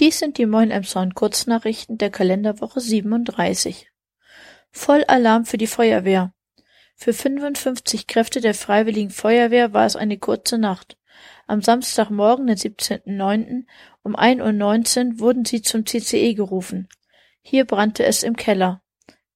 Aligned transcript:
Dies 0.00 0.18
sind 0.18 0.38
die 0.38 0.46
Moin 0.46 0.70
Emshorn 0.70 1.12
Kurznachrichten 1.12 1.98
der 1.98 2.08
Kalenderwoche 2.08 2.80
37. 2.80 3.90
Vollalarm 4.70 5.44
für 5.44 5.58
die 5.58 5.66
Feuerwehr. 5.66 6.32
Für 6.96 7.12
55 7.12 8.06
Kräfte 8.06 8.40
der 8.40 8.54
Freiwilligen 8.54 9.10
Feuerwehr 9.10 9.74
war 9.74 9.84
es 9.84 9.96
eine 9.96 10.16
kurze 10.16 10.56
Nacht. 10.56 10.96
Am 11.46 11.60
Samstagmorgen, 11.60 12.46
den 12.46 12.56
17.09. 12.56 13.66
um 14.02 14.16
1.19 14.16 15.06
Uhr 15.06 15.18
wurden 15.18 15.44
sie 15.44 15.60
zum 15.60 15.84
CCE 15.84 16.32
gerufen. 16.32 16.88
Hier 17.42 17.66
brannte 17.66 18.06
es 18.06 18.22
im 18.22 18.36
Keller. 18.36 18.80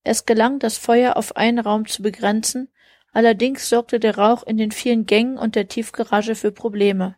Es 0.02 0.24
gelang, 0.24 0.60
das 0.60 0.78
Feuer 0.78 1.18
auf 1.18 1.36
einen 1.36 1.58
Raum 1.58 1.86
zu 1.86 2.00
begrenzen, 2.00 2.72
allerdings 3.12 3.68
sorgte 3.68 4.00
der 4.00 4.16
Rauch 4.16 4.42
in 4.44 4.56
den 4.56 4.70
vielen 4.70 5.04
Gängen 5.04 5.36
und 5.36 5.56
der 5.56 5.68
Tiefgarage 5.68 6.34
für 6.34 6.52
Probleme. 6.52 7.16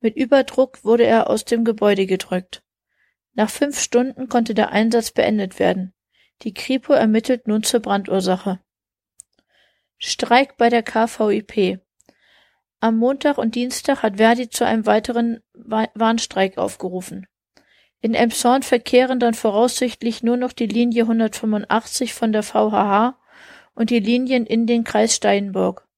Mit 0.00 0.16
Überdruck 0.16 0.84
wurde 0.84 1.04
er 1.04 1.30
aus 1.30 1.44
dem 1.44 1.64
Gebäude 1.64 2.06
gedrückt. 2.06 2.63
Nach 3.34 3.50
fünf 3.50 3.80
Stunden 3.80 4.28
konnte 4.28 4.54
der 4.54 4.70
Einsatz 4.70 5.10
beendet 5.10 5.58
werden. 5.58 5.92
Die 6.42 6.54
Kripo 6.54 6.92
ermittelt 6.92 7.46
nun 7.46 7.62
zur 7.62 7.80
Brandursache. 7.80 8.60
Streik 9.98 10.56
bei 10.56 10.68
der 10.68 10.82
KVIP. 10.82 11.80
Am 12.80 12.96
Montag 12.96 13.38
und 13.38 13.54
Dienstag 13.54 14.02
hat 14.02 14.18
Verdi 14.18 14.50
zu 14.50 14.64
einem 14.64 14.86
weiteren 14.86 15.40
Warnstreik 15.54 16.58
aufgerufen. 16.58 17.26
In 18.00 18.14
Emshorn 18.14 18.62
verkehren 18.62 19.18
dann 19.18 19.32
voraussichtlich 19.32 20.22
nur 20.22 20.36
noch 20.36 20.52
die 20.52 20.66
Linie 20.66 21.02
185 21.02 22.12
von 22.12 22.32
der 22.32 22.42
VHH 22.42 23.18
und 23.74 23.90
die 23.90 24.00
Linien 24.00 24.44
in 24.44 24.66
den 24.66 24.84
Kreis 24.84 25.16
Steinburg. 25.16 25.88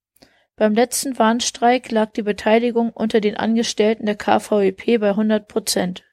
Beim 0.55 0.75
letzten 0.75 1.19
Warnstreik 1.19 1.91
lag 1.91 2.12
die 2.12 2.23
Beteiligung 2.23 2.91
unter 2.91 3.20
den 3.20 3.37
Angestellten 3.37 4.06
der 4.06 4.14
KVEP 4.14 5.00
bei 5.00 5.11
100 5.11 5.48
Prozent. 5.48 6.05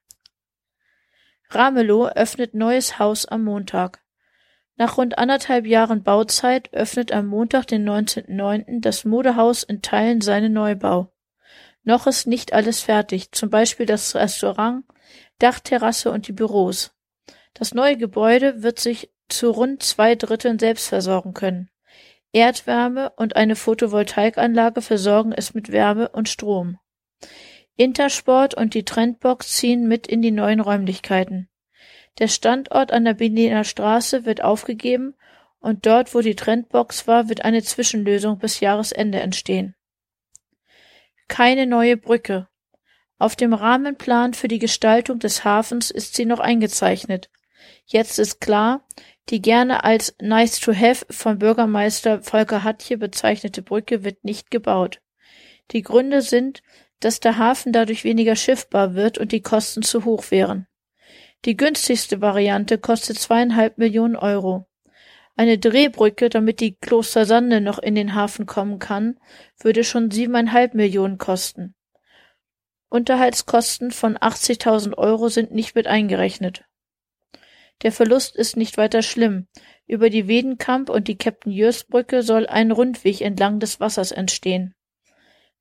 Ramelow 1.53 2.07
öffnet 2.07 2.53
neues 2.53 2.99
Haus 2.99 3.25
am 3.25 3.43
Montag. 3.43 4.01
Nach 4.75 4.97
rund 4.97 5.17
anderthalb 5.17 5.65
Jahren 5.67 6.03
Bauzeit 6.03 6.73
öffnet 6.73 7.11
am 7.11 7.27
Montag, 7.27 7.67
den 7.67 7.87
19.09. 7.87 8.81
das 8.81 9.05
Modehaus 9.05 9.63
in 9.63 9.81
Teilen 9.81 10.21
seinen 10.21 10.53
Neubau. 10.53 11.11
Noch 11.83 12.07
ist 12.07 12.27
nicht 12.27 12.53
alles 12.53 12.81
fertig, 12.81 13.31
zum 13.33 13.49
Beispiel 13.49 13.85
das 13.85 14.15
Restaurant, 14.15 14.85
Dachterrasse 15.39 16.11
und 16.11 16.27
die 16.27 16.31
Büros. 16.31 16.95
Das 17.53 17.73
neue 17.73 17.97
Gebäude 17.97 18.63
wird 18.63 18.79
sich 18.79 19.11
zu 19.29 19.51
rund 19.51 19.83
zwei 19.83 20.15
Dritteln 20.15 20.57
selbst 20.57 20.87
versorgen 20.87 21.33
können. 21.33 21.69
Erdwärme 22.31 23.11
und 23.15 23.35
eine 23.35 23.55
Photovoltaikanlage 23.55 24.81
versorgen 24.81 25.33
es 25.33 25.53
mit 25.53 25.71
Wärme 25.71 26.09
und 26.09 26.29
Strom. 26.29 26.79
Intersport 27.75 28.53
und 28.53 28.73
die 28.73 28.85
Trendbox 28.85 29.55
ziehen 29.55 29.87
mit 29.87 30.07
in 30.07 30.21
die 30.21 30.31
neuen 30.31 30.59
Räumlichkeiten. 30.59 31.49
Der 32.19 32.27
Standort 32.27 32.91
an 32.91 33.05
der 33.05 33.15
Berliner 33.15 33.63
Straße 33.63 34.25
wird 34.25 34.43
aufgegeben 34.43 35.15
und 35.59 35.85
dort, 35.85 36.13
wo 36.13 36.21
die 36.21 36.35
Trendbox 36.35 37.07
war, 37.07 37.29
wird 37.29 37.43
eine 37.43 37.63
Zwischenlösung 37.63 38.37
bis 38.37 38.59
Jahresende 38.59 39.19
entstehen. 39.21 39.75
Keine 41.27 41.65
neue 41.65 41.97
Brücke. 41.97 42.47
Auf 43.17 43.35
dem 43.35 43.53
Rahmenplan 43.53 44.33
für 44.33 44.47
die 44.47 44.59
Gestaltung 44.59 45.19
des 45.19 45.43
Hafens 45.43 45.89
ist 45.89 46.15
sie 46.15 46.25
noch 46.25 46.39
eingezeichnet. 46.39 47.31
Jetzt 47.85 48.19
ist 48.19 48.41
klar, 48.41 48.85
die 49.29 49.41
gerne 49.41 49.83
als 49.83 50.15
nice 50.21 50.59
to 50.59 50.73
have 50.73 51.05
von 51.09 51.39
Bürgermeister 51.39 52.21
Volker 52.21 52.63
Hatje 52.63 52.97
bezeichnete 52.97 53.61
Brücke 53.61 54.03
wird 54.03 54.23
nicht 54.23 54.51
gebaut. 54.51 55.01
Die 55.71 55.81
Gründe 55.81 56.21
sind, 56.21 56.61
dass 57.03 57.19
der 57.19 57.37
Hafen 57.37 57.73
dadurch 57.73 58.03
weniger 58.03 58.35
schiffbar 58.35 58.95
wird 58.95 59.17
und 59.17 59.31
die 59.31 59.41
Kosten 59.41 59.81
zu 59.81 60.05
hoch 60.05 60.31
wären. 60.31 60.67
Die 61.45 61.57
günstigste 61.57 62.21
Variante 62.21 62.77
kostet 62.77 63.19
zweieinhalb 63.19 63.77
Millionen 63.77 64.15
Euro. 64.15 64.65
Eine 65.35 65.57
Drehbrücke, 65.57 66.29
damit 66.29 66.59
die 66.59 66.75
Kloster 66.75 67.25
Sande 67.25 67.59
noch 67.59 67.79
in 67.79 67.95
den 67.95 68.13
Hafen 68.13 68.45
kommen 68.45 68.79
kann, 68.79 69.19
würde 69.59 69.83
schon 69.83 70.11
siebeneinhalb 70.11 70.75
Millionen 70.75 71.17
kosten. 71.17 71.75
Unterhaltskosten 72.87 73.91
von 73.91 74.17
80.000 74.17 74.97
Euro 74.97 75.27
sind 75.27 75.51
nicht 75.51 75.75
mit 75.75 75.87
eingerechnet. 75.87 76.63
Der 77.81 77.91
Verlust 77.91 78.35
ist 78.35 78.55
nicht 78.55 78.77
weiter 78.77 79.01
schlimm. 79.01 79.47
Über 79.87 80.09
die 80.09 80.27
Wedenkamp 80.27 80.89
und 80.89 81.07
die 81.07 81.17
Captain 81.17 81.51
Jörs 81.51 81.83
Brücke 81.83 82.23
soll 82.23 82.47
ein 82.47 82.71
Rundweg 82.71 83.19
entlang 83.19 83.59
des 83.59 83.79
Wassers 83.79 84.11
entstehen. 84.11 84.75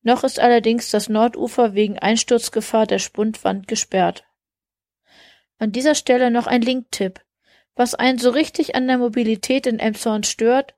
Noch 0.03 0.25
ist 0.25 0.41
allerdings 0.41 0.91
das 0.91 1.09
Nordufer 1.09 1.75
wegen 1.75 1.99
Einsturzgefahr 1.99 2.87
der 2.87 2.99
Spundwand 2.99 3.69
gesperrt. 3.69 4.25
An 5.59 5.71
dieser 5.71 5.95
Stelle 5.95 6.31
noch 6.31 6.47
ein 6.47 6.63
Linktipp. 6.63 7.21
Was 7.75 7.95
einen 7.95 8.19
so 8.19 8.31
richtig 8.31 8.75
an 8.75 8.89
der 8.89 8.99
Mobilität 8.99 9.67
in 9.67 9.79
Elmshorn 9.79 10.25
stört, 10.25 10.75